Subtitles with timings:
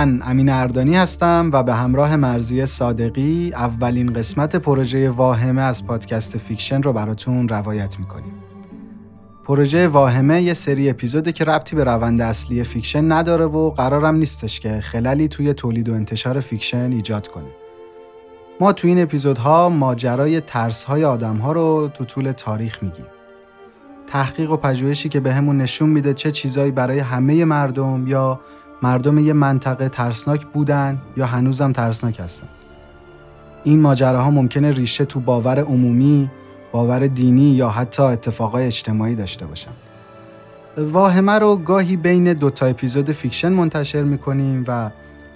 [0.00, 6.38] من امین اردانی هستم و به همراه مرضیه صادقی اولین قسمت پروژه واهمه از پادکست
[6.38, 8.32] فیکشن رو براتون روایت می‌کنیم.
[9.44, 14.60] پروژه واهمه یه سری اپیزوده که ربطی به روند اصلی فیکشن نداره و قرارم نیستش
[14.60, 17.50] که خللی توی تولید و انتشار فیکشن ایجاد کنه.
[18.60, 23.06] ما توی این اپیزودها ماجرای ترسهای آدمها رو تو طول تاریخ میگیم.
[24.06, 28.40] تحقیق و پژوهشی که بهمون به نشون میده چه چیزایی برای همه مردم یا
[28.82, 32.46] مردم یه منطقه ترسناک بودن یا هنوزم ترسناک هستن.
[33.64, 36.30] این ماجراها ممکنه ریشه تو باور عمومی،
[36.72, 39.70] باور دینی یا حتی اتفاقای اجتماعی داشته باشن.
[40.78, 44.90] واهمه رو گاهی بین دو تا اپیزود فیکشن منتشر می‌کنیم و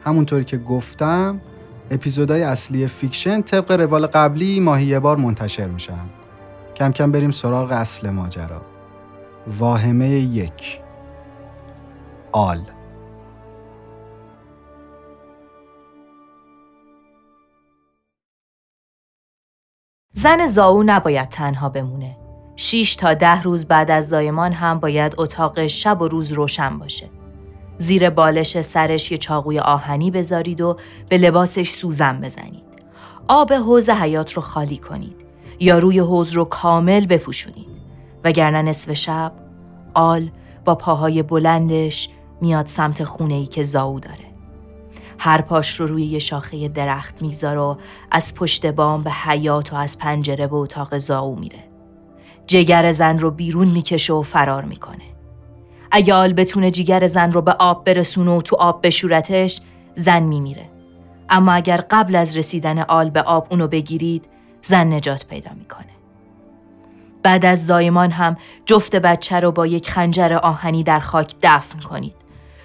[0.05, 1.41] همونطوری که گفتم
[1.91, 5.99] اپیزودهای اصلی فیکشن طبق روال قبلی ماهی یه بار منتشر میشن.
[6.77, 8.63] کم کم بریم سراغ اصل ماجرا.
[9.59, 10.81] واهمه یک
[12.33, 12.61] آل
[20.17, 22.17] زن زاو نباید تنها بمونه.
[22.57, 27.11] شیش تا ده روز بعد از زایمان هم باید اتاق شب و روز روشن باشه.
[27.79, 30.77] زیر بالش سرش یه چاقوی آهنی بذارید و
[31.09, 32.65] به لباسش سوزن بزنید.
[33.29, 35.25] آب حوز حیات رو خالی کنید
[35.61, 37.69] یا روی حوز رو کامل بپوشونید.
[38.25, 39.33] وگرنه نصف شب
[39.95, 40.31] آل
[40.65, 42.09] با پاهای بلندش
[42.41, 44.34] میاد سمت خونه ای که زاو داره.
[45.19, 47.79] هر پاش رو روی یه شاخه درخت میگذار و
[48.11, 51.65] از پشت بام به حیات و از پنجره به اتاق زاو میره.
[52.47, 55.05] جگر زن رو بیرون می‌کشه و فرار می‌کنه.
[55.91, 59.61] اگه آل بتونه جگر زن رو به آب برسونه و تو آب بشورتش
[59.95, 60.71] زن میمیره.
[61.29, 64.25] اما اگر قبل از رسیدن آل به آب اونو بگیرید
[64.63, 65.87] زن نجات پیدا می‌کنه.
[67.23, 72.15] بعد از زایمان هم جفت بچه رو با یک خنجر آهنی در خاک دفن کنید.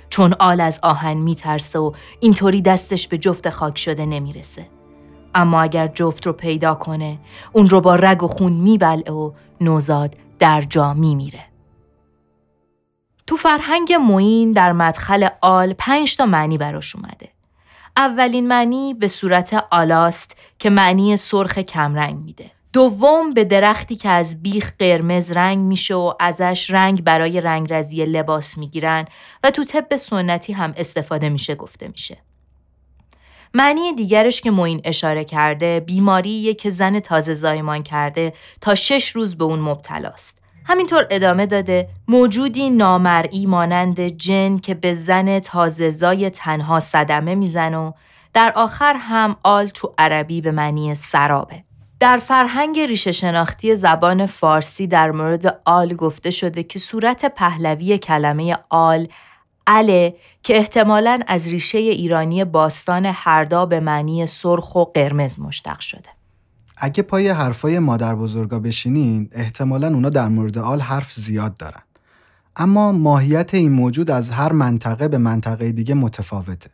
[0.09, 4.69] چون آل از آهن میترسه و اینطوری دستش به جفت خاک شده نمی‌رسه.
[5.35, 7.19] اما اگر جفت رو پیدا کنه
[7.53, 9.31] اون رو با رگ و خون میبلعه و
[9.61, 11.45] نوزاد در جا میمیره.
[13.27, 17.29] تو فرهنگ موین در مدخل آل پنج تا معنی براش اومده.
[17.97, 22.51] اولین معنی به صورت آلاست که معنی سرخ کمرنگ میده.
[22.73, 28.57] دوم به درختی که از بیخ قرمز رنگ میشه و ازش رنگ برای رنگرزی لباس
[28.57, 29.05] می‌گیرن
[29.43, 32.17] و تو طب سنتی هم استفاده میشه گفته میشه.
[33.53, 39.37] معنی دیگرش که موین اشاره کرده بیماریه که زن تازه زایمان کرده تا شش روز
[39.37, 40.41] به اون مبتلاست.
[40.65, 47.73] همینطور ادامه داده موجودی نامرئی مانند جن که به زن تازه زای تنها صدمه میزن
[47.73, 47.91] و
[48.33, 51.63] در آخر هم آل تو عربی به معنی سرابه.
[51.99, 58.57] در فرهنگ ریشه شناختی زبان فارسی در مورد آل گفته شده که صورت پهلوی کلمه
[58.69, 59.07] آل
[59.67, 66.09] اله که احتمالاً از ریشه ایرانی باستان هردا به معنی سرخ و قرمز مشتق شده.
[66.77, 71.81] اگه پای حرفای مادر بزرگا بشینین احتمالا اونا در مورد آل حرف زیاد دارن.
[72.55, 76.69] اما ماهیت این موجود از هر منطقه به منطقه دیگه متفاوته.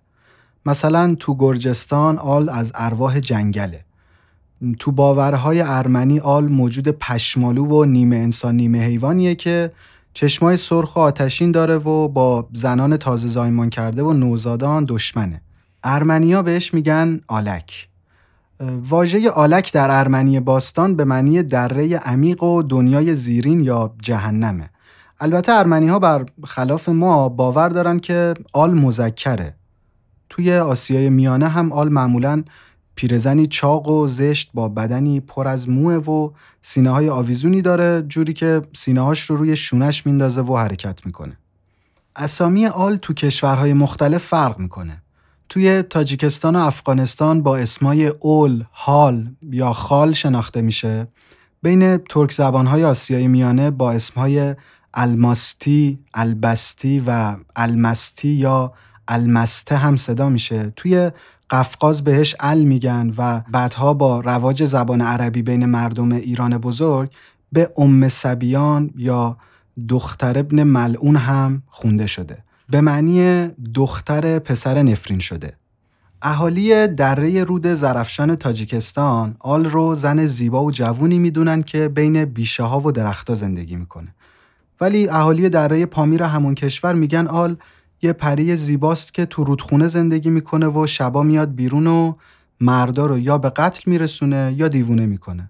[0.66, 3.86] مثلا تو گرجستان آل از ارواح جنگله.
[4.80, 9.72] تو باورهای ارمنی آل موجود پشمالو و نیمه انسان نیمه حیوانیه که
[10.14, 15.42] چشمای سرخ و آتشین داره و با زنان تازه زایمان کرده و نوزادان دشمنه.
[15.84, 17.88] ارمنیا بهش میگن آلک.
[18.90, 24.70] واژه آلک در ارمنی باستان به معنی دره عمیق و دنیای زیرین یا جهنمه.
[25.20, 29.56] البته ارمنی ها بر خلاف ما باور دارن که آل مذکره.
[30.30, 32.44] توی آسیای میانه هم آل معمولاً
[32.96, 36.30] پیرزنی چاق و زشت با بدنی پر از موه و
[36.62, 41.38] سینه های آویزونی داره جوری که سینه هاش رو روی شونش میندازه و حرکت می‌کنه.
[42.16, 45.02] اسامی آل تو کشورهای مختلف فرق می‌کنه.
[45.50, 51.08] توی تاجیکستان و افغانستان با اسمای اول، حال یا خال شناخته میشه.
[51.62, 54.56] بین ترک زبانهای آسیای میانه با اسمهای
[54.94, 58.74] الماستی، البستی و المستی یا
[59.08, 60.74] المسته هم صدا میشه.
[60.76, 61.12] توی
[61.50, 67.14] قفقاز بهش ال میگن و بعدها با رواج زبان عربی بین مردم ایران بزرگ
[67.52, 69.38] به ام سبیان یا
[69.90, 72.44] دختر ابن ملعون هم خونده شده.
[72.70, 75.54] به معنی دختر پسر نفرین شده.
[76.22, 82.64] اهالی دره رود زرفشان تاجیکستان آل رو زن زیبا و جوونی می‌دونن که بین بیشه
[82.64, 84.16] ها و درختها زندگی می‌کنه.
[84.82, 87.56] ولی اهالی دره پامیر همون کشور میگن آل
[88.06, 92.14] یه پری زیباست که تو رودخونه زندگی می‌کنه و شبا میاد بیرون و
[92.62, 95.50] مردا رو یا به قتل میرسونه یا دیوونه می‌کنه.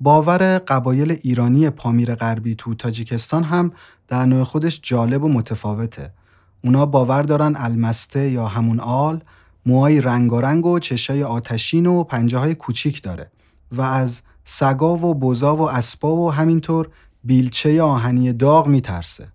[0.00, 3.72] باور قبایل ایرانی پامیر غربی تو تاجیکستان هم
[4.08, 6.12] در نوع خودش جالب و متفاوته.
[6.64, 9.20] اونا باور دارن المسته یا همون آل
[9.66, 13.30] موهای رنگارنگ و چشای آتشین و پنجه های کوچیک داره
[13.72, 16.88] و از سگا و بزا و اسبا و همینطور
[17.24, 19.28] بیلچه آهنی داغ میترسه.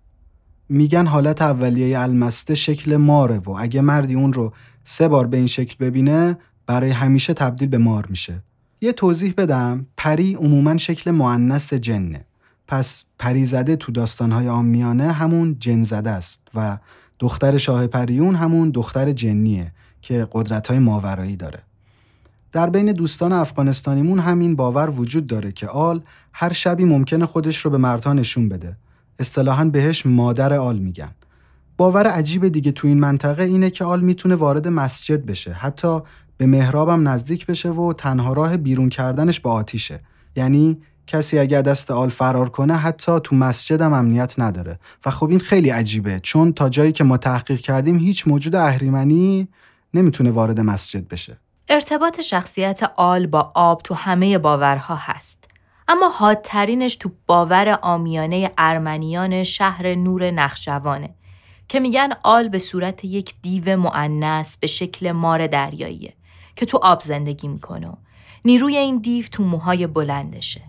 [0.68, 4.52] میگن حالت اولیه المسته شکل ماره و اگه مردی اون رو
[4.84, 8.42] سه بار به این شکل ببینه برای همیشه تبدیل به مار میشه.
[8.80, 12.24] یه توضیح بدم پری عموما شکل معنس جنه.
[12.66, 16.78] پس پری زده تو داستانهای آمیانه همون جن زده است و
[17.18, 21.62] دختر شاه پریون همون دختر جنیه که قدرت‌های ماورایی داره.
[22.52, 26.00] در بین دوستان افغانستانیمون همین باور وجود داره که آل
[26.32, 28.76] هر شبی ممکنه خودش رو به مردها نشون بده.
[29.18, 31.10] اصطلاحا بهش مادر آل میگن.
[31.76, 35.52] باور عجیب دیگه تو این منطقه اینه که آل می‌تونه وارد مسجد بشه.
[35.52, 36.00] حتی
[36.36, 40.00] به محرابم نزدیک بشه و تنها راه بیرون کردنش با آتیشه.
[40.36, 45.40] یعنی کسی اگه دست آل فرار کنه حتی تو مسجدم امنیت نداره و خب این
[45.40, 49.48] خیلی عجیبه چون تا جایی که ما تحقیق کردیم هیچ موجود اهریمنی
[49.94, 51.38] نمی‌تونه وارد مسجد بشه
[51.68, 55.47] ارتباط شخصیت آل با آب تو همه باورها هست.
[55.88, 61.14] اما حادترینش تو باور آمیانه ارمنیان شهر نور نخشوانه
[61.68, 66.14] که میگن آل به صورت یک دیو معنس به شکل مار دریاییه
[66.56, 67.92] که تو آب زندگی می‌کنه
[68.44, 70.62] نیروی این دیو تو موهای بلندشه.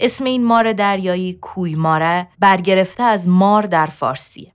[0.00, 4.52] اسم این مار دریایی کوی ماره برگرفته از مار در فارسیه.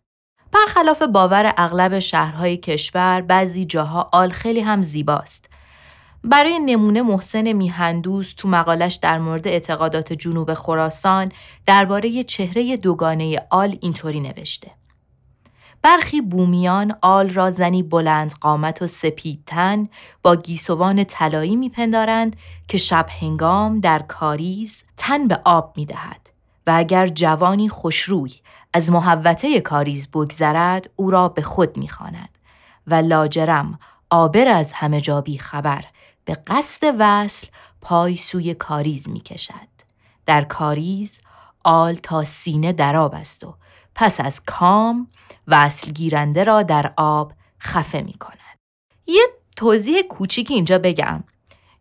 [0.51, 5.46] برخلاف باور اغلب شهرهای کشور بعضی جاها آل خیلی هم زیباست
[6.27, 11.31] برای نمونه محسن میهندوز تو مقالش در مورد اعتقادات جنوب خراسان
[11.65, 14.71] درباره چهره دوگانه آل اینطوری نوشته.
[15.81, 19.87] برخی بومیان آل را زنی بلند قامت و سپیدتن
[20.23, 22.35] با گیسوان طلایی میپندارند
[22.67, 26.29] که شب هنگام در کاریز تن به آب می‌دهد
[26.67, 28.33] و اگر جوانی خوشروی
[28.73, 32.29] از محوته کاریز بگذرد او را به خود می‌خواند
[32.87, 35.85] و لاجرم آبر از همه جا بی خبر
[36.27, 37.47] به قصد وصل
[37.81, 39.67] پای سوی کاریز می کشد.
[40.25, 41.19] در کاریز
[41.63, 43.55] آل تا سینه در آب است و
[43.95, 45.07] پس از کام
[45.47, 48.57] وصل گیرنده را در آب خفه می کند.
[49.07, 49.21] یه
[49.55, 51.23] توضیح کوچیکی اینجا بگم.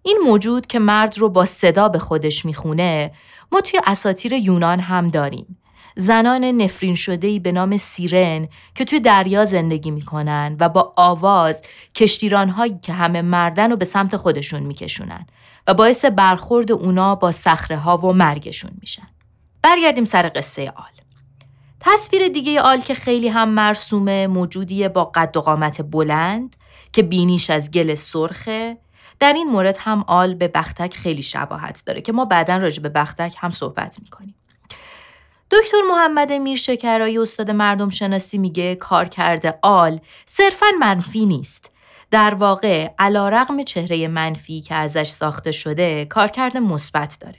[0.03, 3.13] این موجود که مرد رو با صدا به خودش می‌خونه
[3.53, 5.59] ما توی اساتیر یونان هم داریم.
[5.99, 11.63] زنان نفرین شده به نام سیرن که توی دریا زندگی می‌کنن و با آواز
[11.95, 15.27] کشتیران هایی که همه مردن رو به سمت خودشون میکشونن
[15.67, 19.09] و باعث برخورد اونا با سخره ها و مرگشون میشن.
[19.63, 20.97] برگردیم سر قصه آل.
[21.81, 26.57] تصویر دیگه آل که خیلی هم مرسومه موجودیه با قد و قامت بلند
[26.93, 28.79] که بینیش از گل سرخه
[29.21, 32.89] در این مورد هم آل به بختک خیلی شباهت داره که ما بعدا راجع به
[32.89, 34.36] بختک هم صحبت می‌کنیم.
[35.51, 41.71] دکتر محمد میرشکرایی استاد مردم شناسی میگه کار کرده آل صرفا منفی نیست.
[42.11, 47.39] در واقع علا رقم چهره منفی که ازش ساخته شده کارکرد مثبت داره.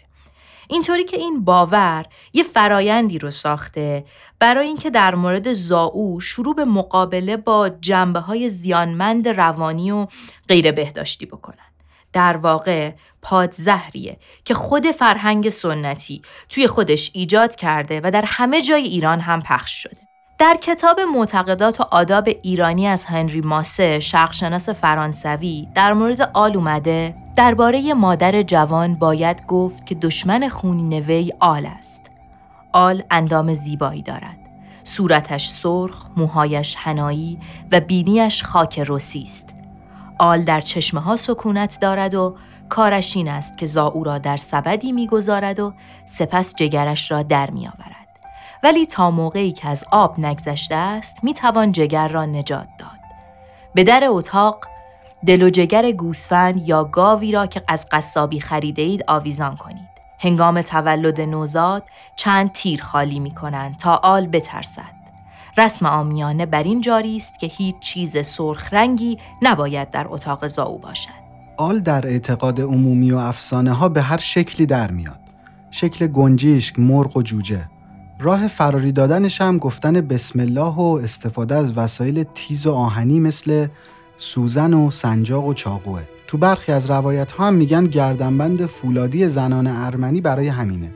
[0.67, 4.05] اینطوری که این باور یه فرایندی رو ساخته
[4.39, 10.07] برای اینکه در مورد زاو شروع به مقابله با جنبه های زیانمند روانی و
[10.47, 11.57] غیر بهداشتی بکنن.
[12.13, 12.91] در واقع
[13.27, 19.41] پادزهریه که خود فرهنگ سنتی توی خودش ایجاد کرده و در همه جای ایران هم
[19.41, 19.97] پخش شده.
[20.37, 27.15] در کتاب معتقدات و آداب ایرانی از هنری ماسه شرقشناس فرانسوی در مورد آل اومده
[27.35, 32.01] درباره مادر جوان باید گفت که دشمن خونین وی آل است.
[32.73, 34.37] آل اندام زیبایی دارد.
[34.83, 37.39] صورتش سرخ، موهایش هنایی
[37.71, 39.49] و بینیش خاک رسی است.
[40.19, 42.35] آل در چشمه ها سکونت دارد و
[42.69, 45.73] کارش این است که زاو را در سبدی می‌گذارد و
[46.05, 48.07] سپس جگرش را در میآورد.
[48.63, 52.89] ولی تا موقعی که از آب نگذشته است می توان جگر را نجات داد.
[53.73, 54.67] به در اتاق
[55.25, 59.87] دل و جگر گوسفند یا گاوی را که از قصابی خریده اید آویزان کنید.
[60.19, 61.83] هنگام تولد نوزاد
[62.15, 64.97] چند تیر خالی می کنند تا آل بترسد.
[65.57, 70.77] رسم آمیانه بر این جاری است که هیچ چیز سرخ رنگی نباید در اتاق زاو
[70.77, 71.26] باشد.
[71.57, 75.19] آل در اعتقاد عمومی و افسانه ها به هر شکلی در میاد.
[75.71, 77.69] شکل گنجیشک، مرغ و جوجه.
[78.19, 83.67] راه فراری دادنش هم گفتن بسم الله و استفاده از وسایل تیز و آهنی مثل
[84.17, 86.03] سوزن و سنجاق و چاقوه.
[86.27, 90.91] تو برخی از روایت ها هم میگن گردنبند فولادی زنان ارمنی برای همینه.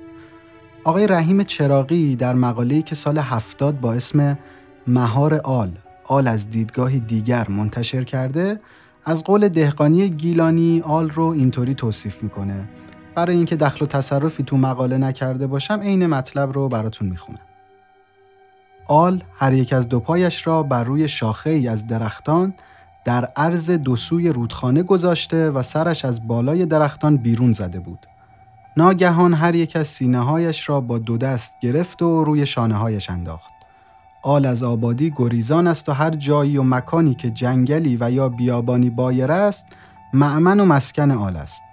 [0.83, 4.37] آقای رحیم چراقی در مقاله‌ای که سال هفتاد با اسم
[4.87, 5.69] مهار آل
[6.03, 8.59] آل از دیدگاهی دیگر منتشر کرده
[9.05, 12.69] از قول دهقانی گیلانی آل رو اینطوری توصیف می‌کنه
[13.15, 17.39] برای اینکه دخل و تصرفی تو مقاله نکرده باشم عین مطلب رو براتون می‌خونم
[18.87, 22.53] آل هر یک از دو پایش را بر روی شاخه ای از درختان
[23.05, 28.05] در عرض دو سوی رودخانه گذاشته و سرش از بالای درختان بیرون زده بود.
[28.77, 33.09] ناگهان هر یک از سینه هایش را با دو دست گرفت و روی شانه هایش
[33.09, 33.51] انداخت.
[34.23, 38.89] آل از آبادی گریزان است و هر جایی و مکانی که جنگلی و یا بیابانی
[38.89, 39.65] بایر است
[40.13, 41.63] معمن و مسکن آل است.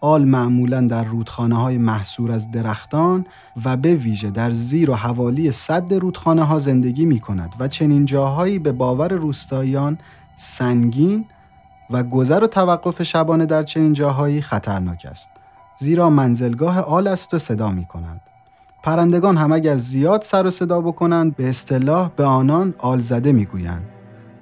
[0.00, 3.26] آل معمولا در رودخانه های محصور از درختان
[3.64, 8.04] و به ویژه در زیر و حوالی صد رودخانه ها زندگی می کند و چنین
[8.04, 9.98] جاهایی به باور روستاییان
[10.36, 11.24] سنگین
[11.90, 15.28] و گذر و توقف شبانه در چنین جاهایی خطرناک است.
[15.78, 18.20] زیرا منزلگاه آل است و صدا می کند.
[18.82, 23.44] پرندگان هم اگر زیاد سر و صدا بکنند به اصطلاح به آنان آل زده می
[23.44, 23.84] گویند.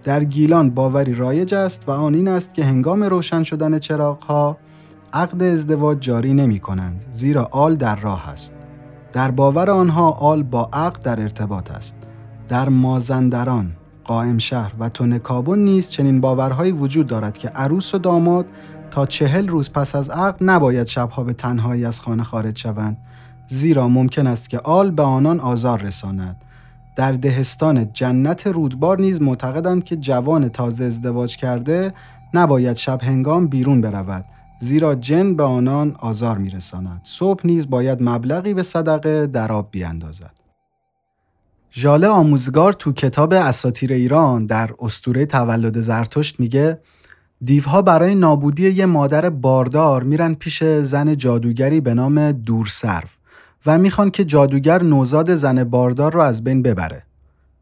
[0.03, 4.57] در گیلان باوری رایج است و آن این است که هنگام روشن شدن چراغها
[5.13, 8.53] عقد ازدواج جاری نمی کنند زیرا آل در راه است.
[9.13, 11.97] در باور آنها آل با عقد در ارتباط است.
[12.49, 13.73] در مازندران،
[14.05, 18.47] قائم شهر و تونکابون نیز چنین باورهایی وجود دارد که عروس و داماد
[18.91, 22.97] تا چهل روز پس از عقد نباید شبها به تنهایی از خانه خارج شوند
[23.47, 26.45] زیرا ممکن است که آل به آنان آزار رساند.
[26.97, 31.93] در دهستان جنت رودبار نیز معتقدند که جوان تازه ازدواج کرده
[32.35, 34.25] نباید شب هنگام بیرون برود
[34.61, 37.01] زیرا جن به آنان آزار میرساند.
[37.03, 40.47] صبح نیز باید مبلغی به صدقه در آب بیاندازد
[41.79, 46.81] ژاله آموزگار تو کتاب اساتیر ایران در استوره تولد زرتشت میگه
[47.43, 53.09] دیوها برای نابودی یه مادر باردار میرن پیش زن جادوگری به نام دورسرو.
[53.67, 57.03] و می‌خوان که جادوگر نوزاد زن باردار رو از بین ببره.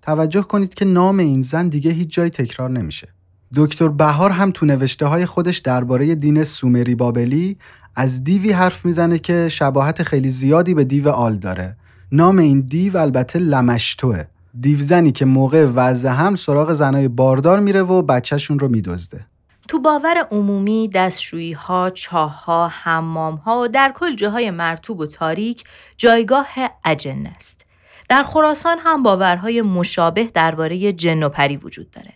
[0.03, 3.09] توجه کنید که نام این زن دیگه هیچ جای تکرار نمیشه.
[3.55, 7.57] دکتر بهار هم تو نوشته های خودش درباره دین سومری بابلی
[7.97, 11.77] از دیوی حرف می‌زنه که شباهت خیلی زیادی به دیو آل داره.
[12.13, 14.25] نام این دیو البته لمشتوه.
[14.61, 19.27] دیو زنی که موقع وضع هم سراغ زنای باردار میره و بچهشون رو میدزده.
[19.69, 25.07] تو باور عمومی دستشویی ها، چاه ها، حمام ها و در کل جاهای مرتوب و
[25.07, 25.65] تاریک
[25.97, 26.49] جایگاه
[26.85, 27.67] اجن است.
[28.09, 32.13] در خراسان هم باورهای مشابه درباره جن و پری وجود داره.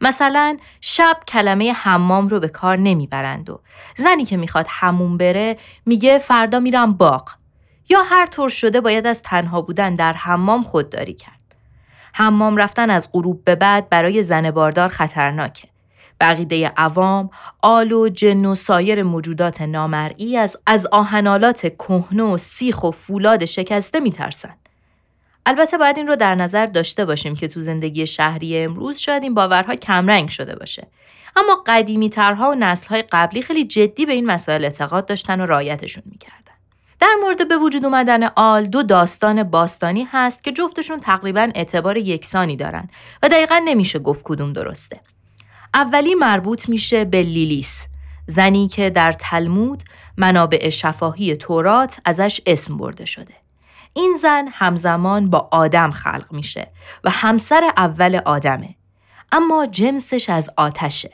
[0.00, 3.60] مثلا شب کلمه حمام رو به کار نمی‌برند و
[3.96, 7.30] زنی که می‌خواد همون بره میگه فردا میرم باغ
[7.88, 11.54] یا هر طور شده باید از تنها بودن در حمام خودداری کرد.
[12.12, 15.73] حمام رفتن از غروب به بعد برای زن باردار خطرناکه.
[16.20, 17.30] بقیده عوام،
[17.62, 23.44] آل و جن و سایر موجودات نامرئی از, از آهنالات کهنه و سیخ و فولاد
[23.44, 24.68] شکسته میترسند.
[25.46, 29.34] البته باید این رو در نظر داشته باشیم که تو زندگی شهری امروز شاید این
[29.34, 30.86] باورها کمرنگ شده باشه.
[31.36, 36.02] اما قدیمی ترها و نسلهای قبلی خیلی جدی به این مسائل اعتقاد داشتن و رایتشون
[36.06, 36.34] می‌کردن.
[37.00, 42.56] در مورد به وجود اومدن آل دو داستان باستانی هست که جفتشون تقریبا اعتبار یکسانی
[42.56, 42.88] دارن
[43.22, 45.00] و دقیقا نمیشه گفت کدوم درسته.
[45.74, 47.86] اولی مربوط میشه به لیلیس
[48.26, 49.82] زنی که در تلمود
[50.16, 53.34] منابع شفاهی تورات ازش اسم برده شده.
[53.92, 56.72] این زن همزمان با آدم خلق میشه
[57.04, 58.74] و همسر اول آدمه.
[59.32, 61.10] اما جنسش از آتشه.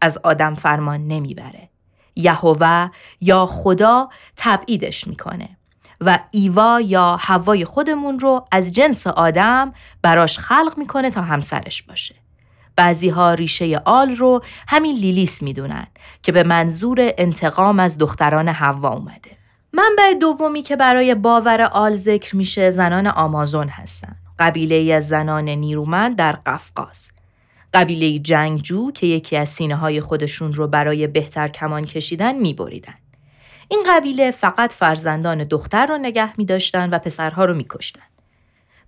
[0.00, 1.68] از آدم فرمان نمی‌بره.
[2.16, 5.56] یهوه یا خدا تبعیدش می‌کنه
[6.00, 9.72] و ایوا یا هوای خودمون رو از جنس آدم
[10.02, 12.14] براش خلق می‌کنه تا همسرش باشه.
[12.76, 15.86] بعضی ها ریشه آل رو همین لیلیس می‌دونن
[16.22, 19.30] که به منظور انتقام از دختران حوا اومده.
[19.72, 24.16] منبع دومی که برای باور آل ذکر میشه زنان آمازون هستن.
[24.38, 27.10] قبیله از زنان نیرومند در قفقاز.
[27.74, 32.94] قبیله جنگجو که یکی از سینه های خودشون رو برای بهتر کمان کشیدن میبریدن.
[33.68, 38.02] این قبیله فقط فرزندان دختر رو نگه می داشتن و پسرها رو می کشتن.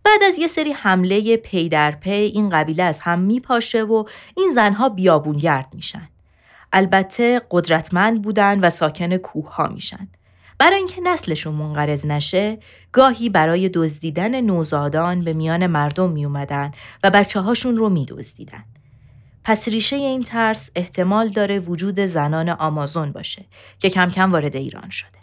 [0.09, 4.05] بعد از یه سری حمله پی در پی این قبیله از هم میپاشه و
[4.37, 6.09] این زنها بیابونگرد میشن.
[6.73, 10.09] البته قدرتمند بودن و ساکن کوه ها میشن.
[10.59, 12.59] برای اینکه نسلشون منقرض نشه،
[12.93, 16.73] گاهی برای دزدیدن نوزادان به میان مردم می اومدن
[17.03, 18.65] و بچه هاشون رو می دزدیدن.
[19.45, 23.47] پس ریشه این ترس احتمال داره وجود زنان آمازون باشه
[23.79, 25.17] که کم کم وارد ایران شده.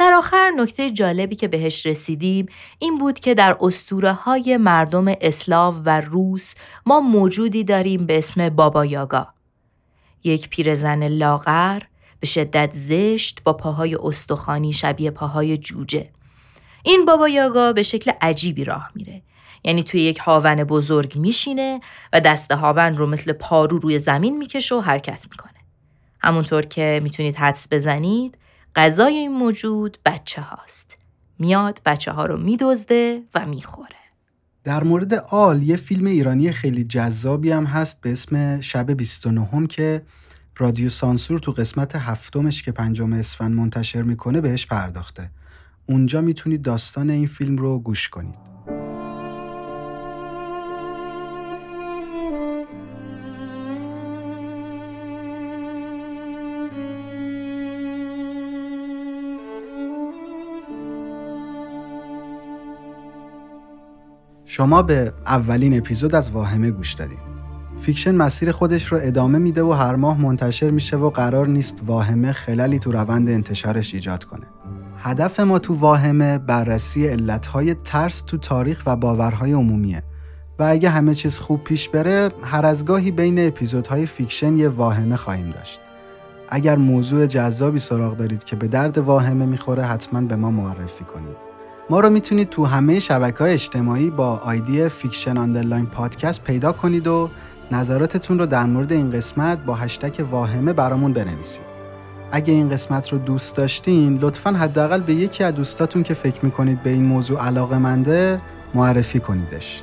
[0.00, 2.46] در آخر نکته جالبی که بهش رسیدیم
[2.78, 6.54] این بود که در اسطوره های مردم اسلاو و روس
[6.86, 9.28] ما موجودی داریم به اسم بابا یاگا.
[10.24, 11.82] یک پیرزن لاغر
[12.20, 16.10] به شدت زشت با پاهای استخوانی شبیه پاهای جوجه.
[16.82, 19.22] این بابا یاگا به شکل عجیبی راه میره.
[19.64, 21.80] یعنی توی یک هاون بزرگ میشینه
[22.12, 25.60] و دست هاون رو مثل پارو روی زمین می‌کشه و حرکت می‌کنه.
[26.20, 28.36] همونطور که می‌تونید حدس بزنید
[28.76, 30.96] غذای این موجود بچه هاست.
[31.38, 33.96] میاد بچه ها رو میدزده و می‌خوره.
[34.64, 40.02] در مورد آل یه فیلم ایرانی خیلی جذابی هم هست به اسم شب 29 که
[40.56, 45.30] رادیو سانسور تو قسمت هفتمش که پنجم اسفند منتشر می‌کنه بهش پرداخته.
[45.86, 48.49] اونجا می‌تونید داستان این فیلم رو گوش کنید.
[64.52, 67.18] شما به اولین اپیزود از واهمه گوش دادید.
[67.80, 72.32] فیکشن مسیر خودش رو ادامه میده و هر ماه منتشر میشه و قرار نیست واهمه
[72.32, 74.46] خلالی تو روند انتشارش ایجاد کنه.
[74.98, 80.02] هدف ما تو واهمه بررسی علتهای ترس تو تاریخ و باورهای عمومیه
[80.58, 85.16] و اگه همه چیز خوب پیش بره هر از گاهی بین اپیزودهای فیکشن یه واهمه
[85.16, 85.80] خواهیم داشت.
[86.48, 91.49] اگر موضوع جذابی سراغ دارید که به درد واهمه می‌خوره حتما به ما معرفی کنید.
[91.90, 97.06] ما رو می‌تونید تو همه شبکه های اجتماعی با آیدی fiction underline podcast پیدا کنید
[97.06, 97.30] و
[97.72, 101.64] نظراتتون رو در مورد این قسمت با هشتک واهمه برامون بنویسید.
[102.32, 106.82] اگه این قسمت رو دوست داشتین لطفا حداقل به یکی از دوستاتون که فکر می‌کنید
[106.82, 108.40] به این موضوع علاقه منده
[108.74, 109.82] معرفی کنیدش.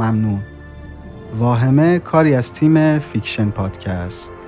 [0.00, 0.40] ممنون.
[1.38, 4.39] واهمه کاری از تیم فیکشن پادکست